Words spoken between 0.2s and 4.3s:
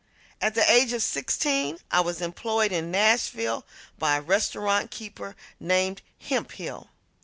At the age of sixteen I was employed in Nashville by a